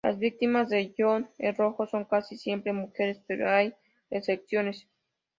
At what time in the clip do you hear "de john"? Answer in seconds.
0.69-1.29